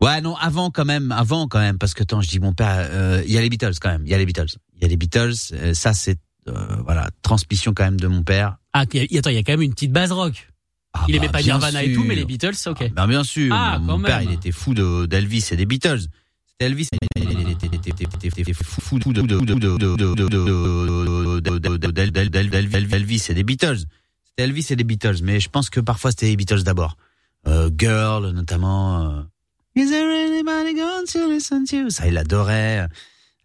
[0.00, 2.88] Ouais, non, avant quand même, avant quand même, parce que attends, je dis mon père,
[2.90, 4.84] euh, il y a les Beatles quand même, il y a les Beatles, il y
[4.86, 5.34] a les Beatles.
[5.52, 8.56] euh, ça, c'est euh, voilà, transmission quand même de mon père.
[8.72, 10.48] Ah, y- attends, il y a quand même une petite base rock.
[10.94, 12.92] Ah, il bah, aimait pas Nirvana et tout, mais les Beatles, ok.
[12.92, 13.54] Ben bien sûr.
[13.54, 16.00] Ah, mon mon père, il était fou de d'Elvis et des Beatles.
[16.60, 16.88] Elvis
[22.96, 23.78] Elvis et des Beatles.
[24.24, 26.96] C'était Elvis et des Beatles, mais je pense que parfois c'était les Beatles d'abord.
[27.46, 29.02] Euh, Girl, notamment.
[29.02, 29.22] Euh,
[29.74, 31.76] Is there anybody going to listen to?
[31.76, 31.90] You?
[31.90, 32.86] Ça, il adorait.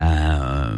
[0.02, 0.78] Euh,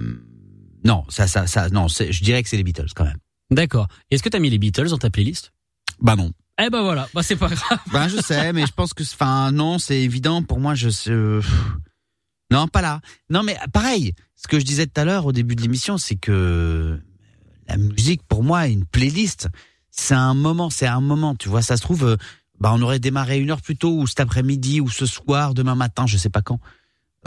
[0.83, 3.17] non, ça, ça, ça, non, je dirais que c'est les Beatles quand même.
[3.49, 3.88] D'accord.
[4.11, 5.51] Est-ce que t'as mis les Beatles dans ta playlist?
[5.99, 6.31] Bah non.
[6.61, 7.79] Eh ben voilà, bah c'est pas grave.
[7.91, 10.43] bah je sais, mais je pense que, enfin non, c'est évident.
[10.43, 10.89] Pour moi, je.
[11.09, 11.41] Euh,
[12.51, 13.01] non, pas là.
[13.29, 14.13] Non, mais pareil.
[14.35, 16.99] Ce que je disais tout à l'heure au début de l'émission, c'est que
[17.67, 19.49] la musique, pour moi, une playlist,
[19.91, 21.35] c'est un moment, c'est un moment.
[21.35, 22.17] Tu vois, ça se trouve, euh,
[22.59, 25.75] bah on aurait démarré une heure plus tôt, ou cet après-midi, ou ce soir, demain
[25.75, 26.59] matin, je sais pas quand.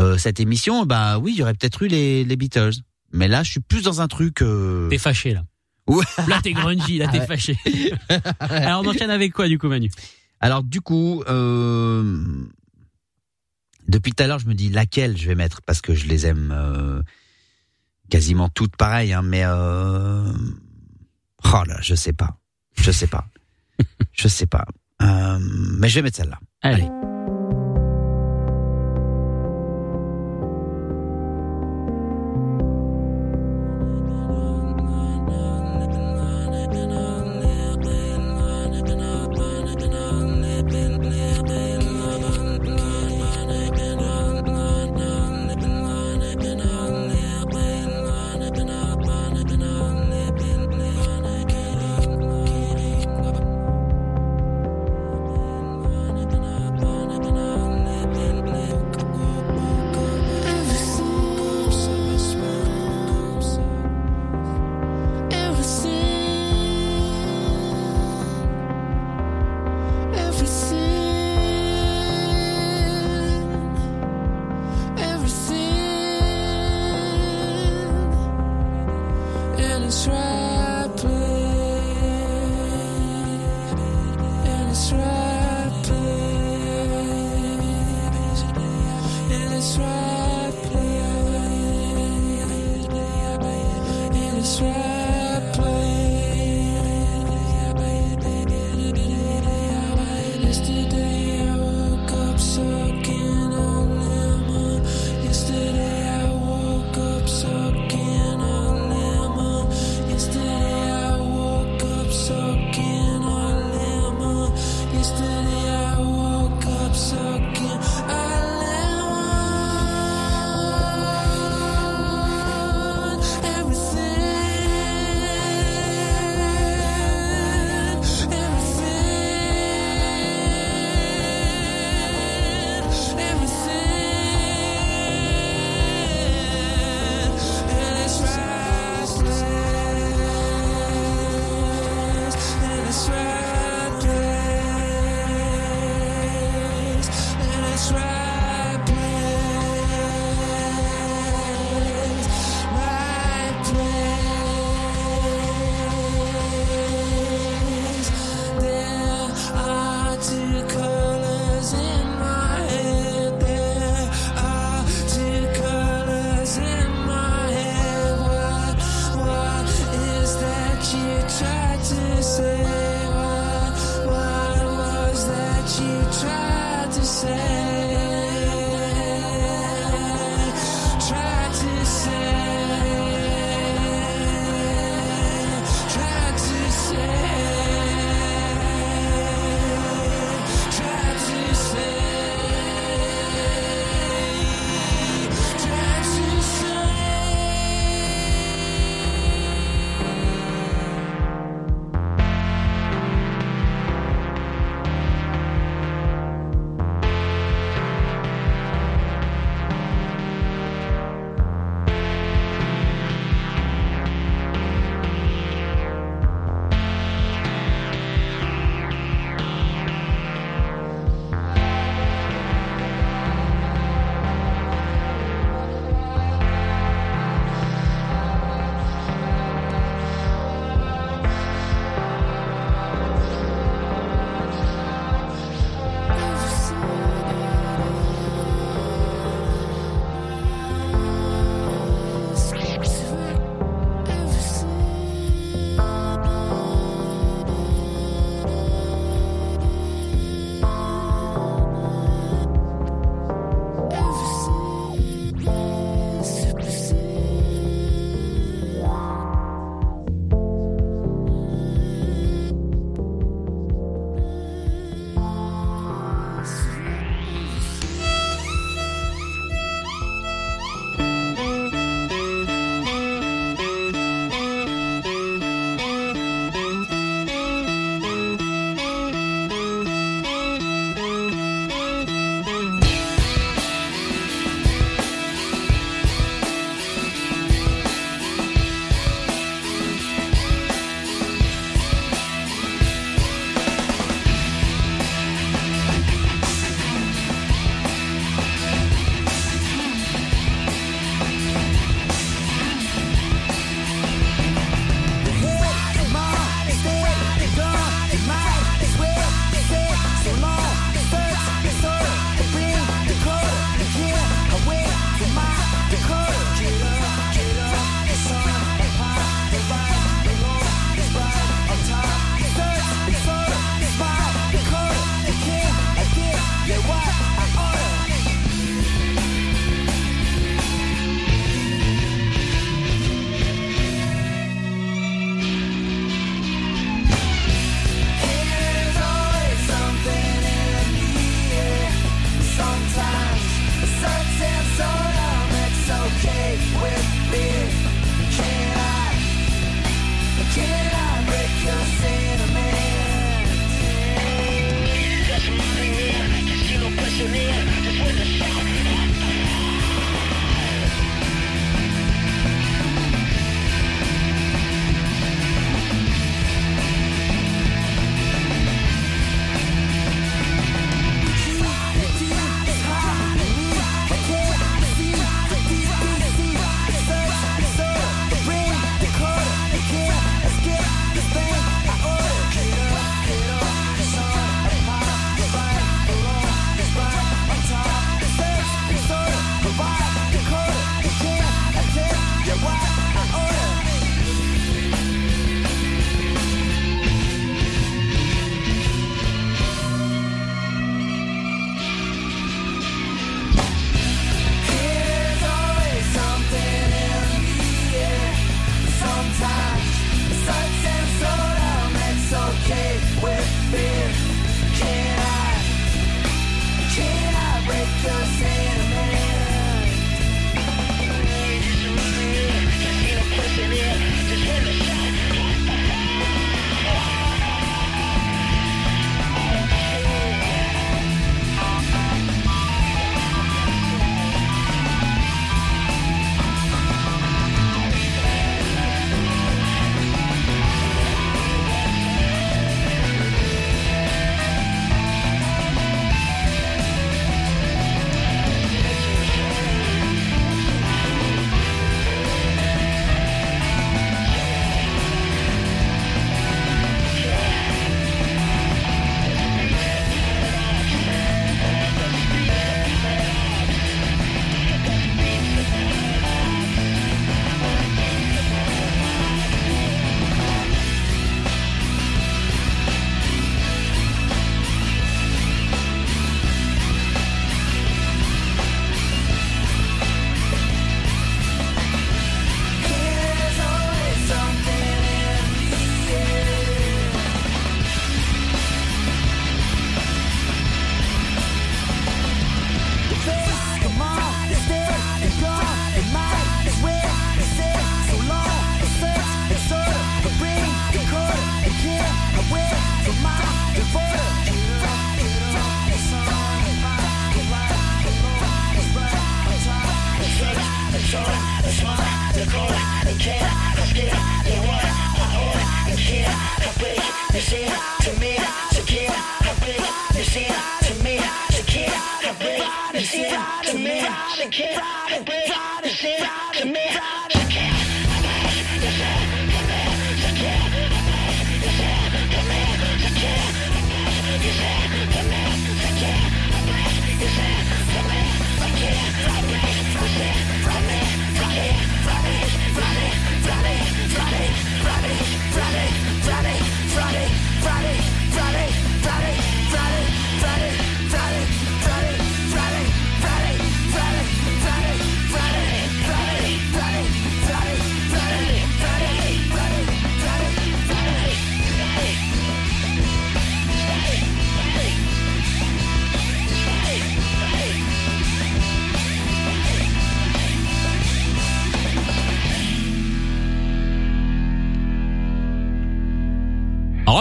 [0.00, 2.72] Euh, cette émission, bah oui, il y aurait peut-être eu les, les Beatles.
[3.12, 4.40] Mais là, je suis plus dans un truc.
[4.40, 5.44] euh, T'es fâché là.
[5.88, 6.04] Ouais.
[6.28, 7.26] Là t'es grungy, là t'es Ouais.
[7.26, 7.58] fâché.
[8.38, 9.90] Alors on enchaîne avec quoi du coup Manu?
[10.38, 12.16] Alors du coup, euh,
[13.90, 15.60] depuis tout à l'heure, je me dis laquelle je vais mettre?
[15.62, 17.02] Parce que je les aime euh,
[18.08, 20.32] quasiment toutes pareilles, hein, mais euh,
[21.44, 22.38] oh là, je sais pas,
[22.76, 23.26] je sais pas,
[24.12, 24.64] je sais pas.
[25.02, 26.38] Euh, mais je vais mettre celle-là.
[26.62, 26.88] Allez.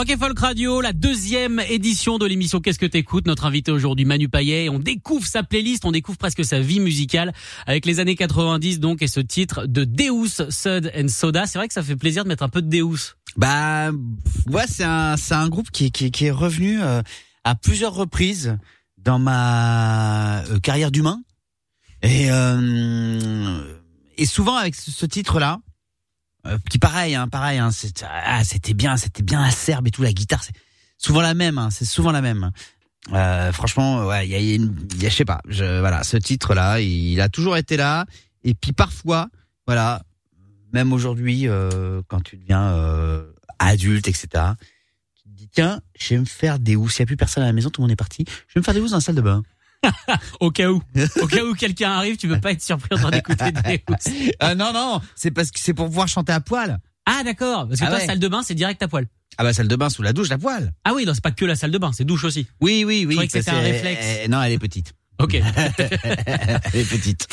[0.09, 3.27] Rock et Folk Radio, la deuxième édition de l'émission Qu'est-ce que t'écoutes?
[3.27, 4.67] Notre invité aujourd'hui Manu Payet.
[4.69, 7.31] On découvre sa playlist, on découvre presque sa vie musicale
[7.67, 11.45] avec les années 90 donc et ce titre de Deus, Sud and Soda.
[11.45, 13.17] C'est vrai que ça fait plaisir de mettre un peu de Deus.
[13.37, 13.91] Bah,
[14.47, 17.03] ouais, c'est un, c'est un groupe qui, qui, qui est revenu euh,
[17.43, 18.57] à plusieurs reprises
[18.97, 21.21] dans ma euh, carrière d'humain.
[22.01, 23.61] Et, euh,
[24.17, 25.59] et souvent avec ce, ce titre-là,
[26.45, 27.69] euh, qui pareil, hein, pareil, hein,
[28.03, 30.55] ah, c'était bien, c'était bien acerbe et tout, la guitare, c'est
[30.97, 32.51] souvent la même, hein, c'est souvent la même.
[33.13, 36.79] Euh, franchement, ouais, il y a, il y il je sais pas, voilà, ce titre-là,
[36.79, 38.05] il a toujours été là.
[38.43, 39.29] Et puis parfois,
[39.65, 40.01] voilà,
[40.73, 44.27] même aujourd'hui, euh, quand tu deviens euh, adulte, etc.,
[45.15, 46.95] tu te dis tiens, je vais me faire des housses.
[46.95, 48.25] S'il n'y a plus personne à la maison, tout le monde est parti.
[48.47, 49.43] Je vais me faire des housses dans la salle de bain.
[50.39, 50.81] Au cas où,
[51.21, 54.31] au cas où quelqu'un arrive, tu veux pas être surpris en train d'écouter Deus.
[54.39, 56.79] Ah non non, c'est parce que c'est pour pouvoir chanter à poil.
[57.05, 58.05] Ah d'accord, parce que Ah toi ouais.
[58.05, 59.07] salle de bain c'est direct à poil.
[59.37, 60.73] Ah bah salle de bain sous la douche, la poil.
[60.83, 62.47] Ah oui, non c'est pas que la salle de bain, c'est douche aussi.
[62.61, 63.15] Oui oui oui.
[63.15, 64.05] croyais que c'était un réflexe.
[64.05, 64.93] euh, non, elle est petite.
[65.19, 65.33] Ok.
[65.77, 67.27] elle est petite.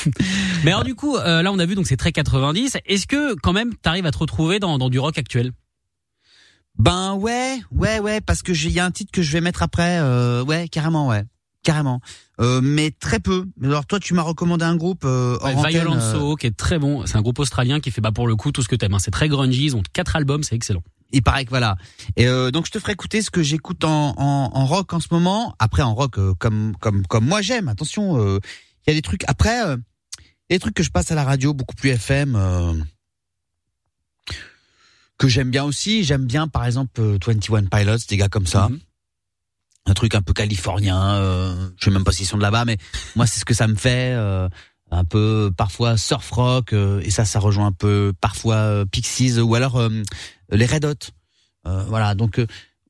[0.64, 2.76] Mais alors du coup, euh, là on a vu donc c'est très 90.
[2.86, 5.52] Est-ce que quand même t'arrives à te retrouver dans, dans du rock actuel?
[6.78, 9.40] Ben ouais, ouais, ouais, parce que j'ai- il y a un titre que je vais
[9.40, 9.98] mettre après.
[9.98, 11.24] Euh, ouais, carrément, ouais,
[11.66, 12.00] carrément.
[12.40, 13.44] Euh, mais très peu.
[13.58, 16.56] Mais Alors toi, tu m'as recommandé un groupe euh, Ouais, Violent euh, Soul, qui est
[16.56, 17.04] très bon.
[17.06, 18.94] C'est un groupe australien qui fait bah pour le coup tout ce que t'aimes.
[18.94, 18.98] hein.
[19.00, 19.64] C'est très grungy.
[19.64, 20.82] Ils ont quatre albums, c'est excellent.
[21.12, 21.76] Il paraît que voilà.
[22.16, 25.00] Et euh, donc je te ferai écouter ce que j'écoute en, en, en rock en
[25.00, 25.54] ce moment.
[25.58, 27.68] Après en rock euh, comme comme comme moi j'aime.
[27.68, 28.38] Attention, euh,
[28.86, 29.24] il y a des trucs.
[29.26, 29.76] Après, euh,
[30.48, 32.34] il y a des trucs que je passe à la radio beaucoup plus FM.
[32.36, 32.74] euh,
[35.18, 36.04] que j'aime bien aussi.
[36.04, 38.68] J'aime bien par exemple euh, 21 Pilots, des gars comme ça.
[38.68, 38.80] Mhm.
[39.86, 41.14] Un truc un peu californien.
[41.16, 42.76] Euh, je sais même pas s'ils sont de là-bas, mais
[43.14, 44.12] moi c'est ce que ça me fait.
[44.14, 44.48] euh,
[44.90, 49.38] un peu parfois surf rock euh, et ça ça rejoint un peu parfois euh, Pixies
[49.40, 49.88] ou alors euh,
[50.50, 51.10] les Red Hot.
[51.66, 52.40] Euh, voilà, donc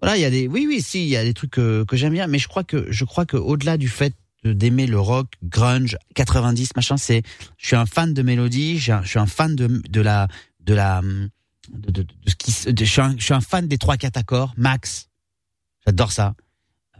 [0.02, 2.12] voilà, il y a des oui oui si il y a des trucs que, j'aime
[2.12, 5.96] bien mais je crois que je crois que au-delà du fait d'aimer le rock grunge
[6.14, 7.22] 90 machin, c'est
[7.56, 10.28] je suis un fan de mélodie, je suis un fan de de la
[10.60, 11.00] de la
[11.72, 15.08] de, de, de ce qui je suis un fan des trois quatre accords max.
[15.86, 16.34] J'adore ça.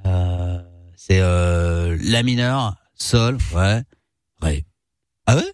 [0.06, 0.58] Euh,
[0.96, 3.82] c'est euh, la mineur, sol, ouais,
[4.40, 4.64] ré.
[5.26, 5.52] Ah ouais?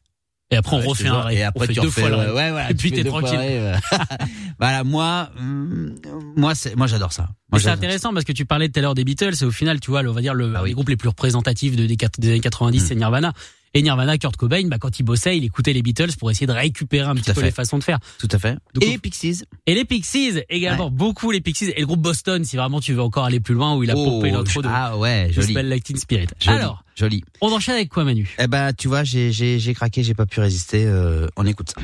[0.50, 1.36] Et après on Ouais, je refait un ré.
[1.36, 2.26] Et après on tu deux refais fois le ré.
[2.26, 3.38] ouais, voilà, Et puis t'es tranquille.
[3.38, 3.72] ré,
[4.59, 5.94] voilà, moi, hum,
[6.36, 7.28] moi, c'est, moi, j'adore ça.
[7.50, 9.80] Moi, c'est intéressant parce que tu parlais tout à l'heure des Beatles et au final,
[9.80, 10.70] tu vois, le- on va dire le, Ah oui.
[10.70, 12.86] les groupes les plus représentatifs de, des, des années 90, Mm.
[12.86, 13.32] c'est Nirvana.
[13.74, 16.52] Et Nirvana, Kurt Cobain, bah, quand il bossait, il écoutait les Beatles pour essayer de
[16.52, 17.46] récupérer un Tout petit peu fait.
[17.46, 17.98] les façons de faire.
[18.18, 18.58] Tout à fait.
[18.74, 19.44] Donc, Et au- Pixies.
[19.66, 21.70] Et les Pixies, également, beaucoup les Pixies.
[21.74, 23.94] Et le groupe Boston, si vraiment tu veux encore aller plus loin, où il a
[23.94, 25.54] pompé l'intro de ah ouais, joli.
[25.82, 26.26] Teen Spirit.
[26.38, 27.24] Joli, Alors, joli.
[27.40, 28.28] on enchaîne avec quoi, Manu?
[28.38, 30.84] Eh ben, tu vois, j'ai, j'ai, j'ai craqué, j'ai pas pu résister.
[30.86, 31.80] euh, on écoute ça.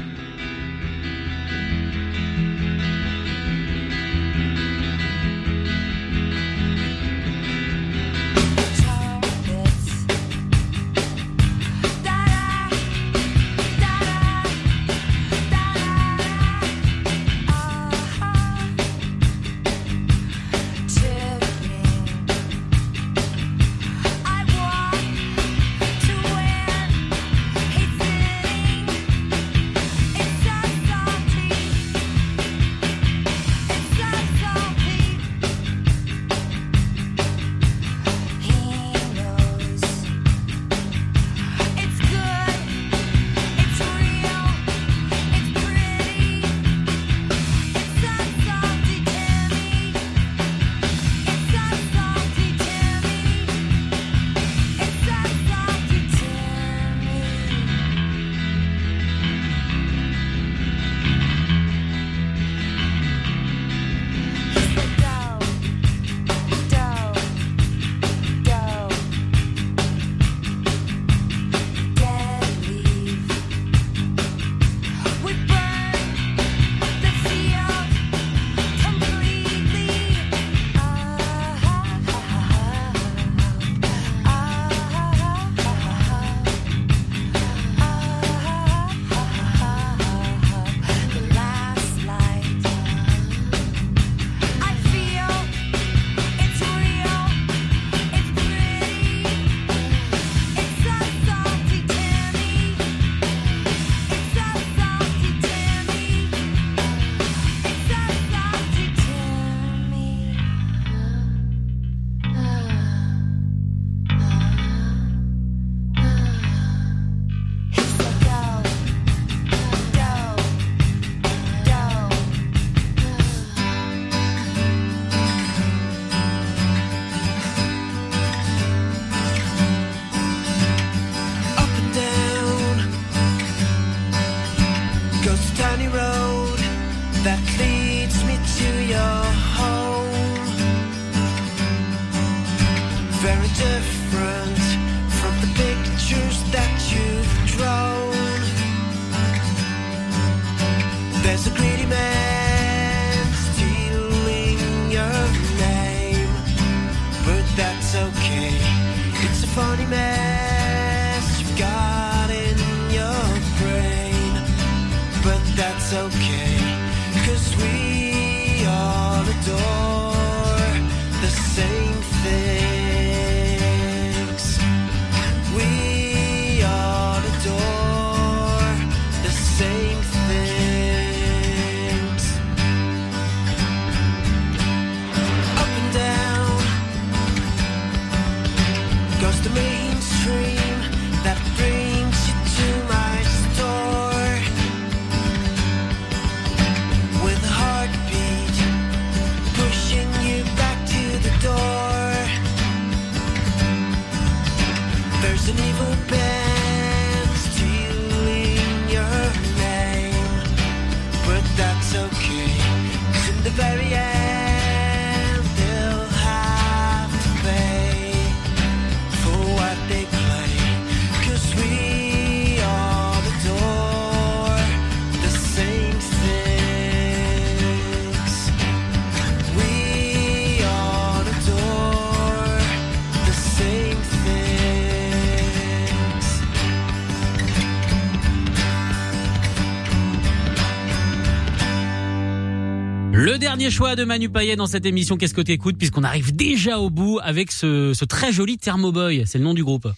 [243.59, 246.91] Dernier choix de Manu Payet dans cette émission Qu'est-ce que t'écoutes puisqu'on arrive déjà au
[246.91, 249.89] bout avec ce, très joli Thermoboy, c'est le nom du groupe.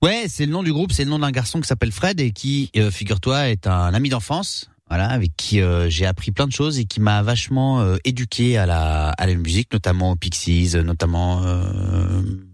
[0.00, 2.30] Ouais, c'est le nom du groupe, c'est le nom d'un garçon qui s'appelle Fred et
[2.30, 6.52] qui, euh, figure-toi, est un ami d'enfance, voilà, avec qui euh, j'ai appris plein de
[6.52, 11.42] choses et qui m'a vachement euh, éduqué à la à musique, notamment aux Pixies, notamment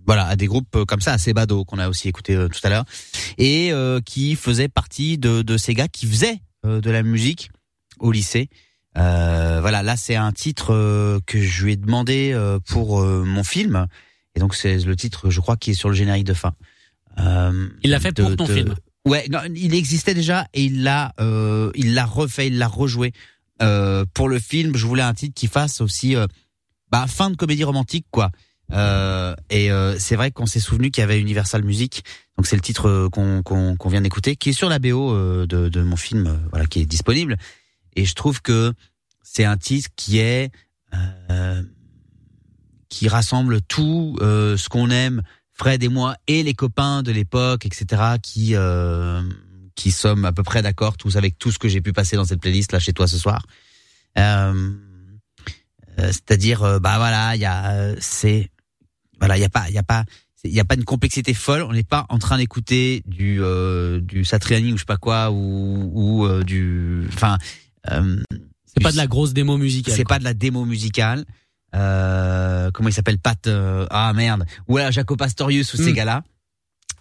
[0.07, 2.87] voilà, à des groupes comme ça, assez bado qu'on a aussi écouté tout à l'heure,
[3.37, 3.73] et
[4.07, 7.51] qui faisait partie de ces gars qui faisaient de la musique
[7.99, 8.49] au lycée.
[8.97, 13.25] Euh, voilà, là c'est un titre euh, que je lui ai demandé euh, pour euh,
[13.25, 13.87] mon film,
[14.35, 16.55] et donc c'est le titre, je crois, qui est sur le générique de fin.
[17.19, 18.75] Euh, Il l'a fait de- pour ton de- film.
[19.05, 23.13] Ouais, non, il existait déjà et il l'a, euh, il l'a refait, il l'a rejoué
[23.63, 24.77] euh, pour le film.
[24.77, 26.17] Je voulais un titre qui fasse aussi,
[26.91, 28.31] bah, fin de comédie romantique, quoi.
[28.73, 32.03] Euh, et euh, c'est vrai qu'on s'est souvenu qu'il y avait Universal Music,
[32.37, 35.15] donc c'est le titre qu'on vient d'écouter, qui est sur la BO
[35.47, 37.37] de, de mon film, voilà, qui est disponible.
[37.97, 38.73] Et je trouve que
[39.23, 40.53] c'est un titre qui est
[40.95, 41.63] euh,
[42.89, 45.23] qui rassemble tout euh, ce qu'on aime,
[45.53, 48.03] Fred et moi et les copains de l'époque, etc.
[48.23, 49.23] Qui euh,
[49.75, 52.25] qui sommes à peu près d'accord tous avec tout ce que j'ai pu passer dans
[52.25, 53.45] cette playlist là chez toi ce soir.
[54.19, 54.73] Euh,
[55.99, 58.51] euh, C'est-à-dire, euh, bah voilà, il y a, c'est,
[59.19, 60.05] voilà, il y a pas, il y a pas,
[60.45, 61.63] il y a pas une complexité folle.
[61.63, 65.31] On n'est pas en train d'écouter du euh, du Satriani ou je sais pas quoi
[65.31, 67.39] ou ou euh, du, enfin.
[67.93, 68.17] Euh,
[68.67, 69.95] C'est pas de la grosse démo musicale.
[69.95, 71.25] c'est pas de la démo musicale.
[71.75, 73.19] Euh, comment il s'appelle?
[73.19, 74.45] Pat euh, Ah merde.
[74.69, 75.95] Ou alors Jaco Pastorius ou ces Mm.
[75.95, 76.23] gars-là.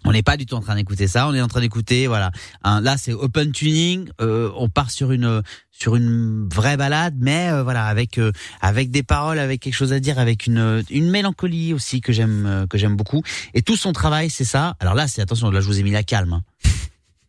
[0.04, 1.26] On n'est pas du tout en train d'écouter ça.
[1.26, 2.30] On est en train d'écouter, voilà.
[2.64, 4.08] Là, c'est open tuning.
[4.20, 8.30] euh, on part sur une sur une vraie balade, mais euh, voilà, avec euh,
[8.60, 12.66] avec des paroles, avec quelque chose à dire, avec une une mélancolie aussi que j'aime
[12.70, 13.22] que j'aime beaucoup.
[13.54, 14.76] Et tout son travail, c'est ça.
[14.78, 15.50] Alors là, c'est attention.
[15.50, 16.34] Là, je vous ai mis la calme.
[16.34, 16.42] hein.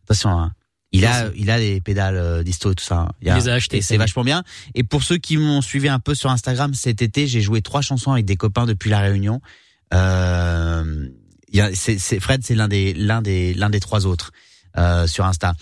[0.04, 0.30] Attention.
[0.30, 0.52] hein.
[0.92, 3.00] Il a il a des pédales euh, disto et tout ça.
[3.00, 3.08] hein.
[3.20, 3.98] Il les a achetées, c'est est.
[3.98, 4.42] vachement bien.
[4.74, 7.82] Et pour ceux qui m'ont suivi un peu sur Instagram cet été, j'ai joué trois
[7.82, 9.40] chansons avec des copains depuis la Réunion.
[9.94, 11.08] Euh,
[11.50, 14.30] il y a- c'est, c'est- Fred, c'est l'un des l'un des l'un des trois autres
[14.76, 15.54] euh, sur Insta.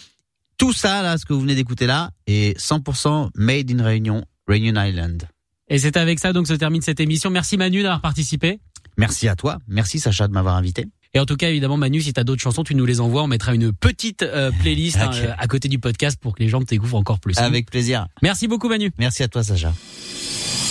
[0.58, 4.80] Tout ça là, ce que vous venez d'écouter là, est 100% made in Réunion, Réunion
[4.82, 5.28] Island.
[5.68, 7.30] Et c'est avec ça donc se termine cette émission.
[7.30, 8.60] Merci Manu d'avoir participé.
[8.96, 10.86] Merci à toi, merci Sacha de m'avoir invité.
[11.16, 13.22] Et en tout cas, évidemment, Manu, si t'as d'autres chansons, tu nous les envoies.
[13.22, 16.50] On mettra une petite euh, playlist hein, euh, à côté du podcast pour que les
[16.50, 17.38] gens te découvrent encore plus.
[17.38, 18.06] Avec plaisir.
[18.20, 18.92] Merci beaucoup, Manu.
[18.98, 19.72] Merci à toi Sacha.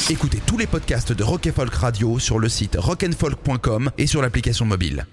[0.08, 4.22] Écoutez tous les podcasts de Rock and Folk Radio sur le site rockandfolk.com et sur
[4.22, 5.08] l'application mobile.